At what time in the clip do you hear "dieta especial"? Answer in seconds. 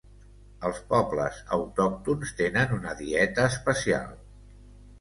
3.05-4.13